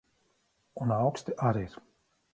[0.85, 1.81] Un auksti ar ir.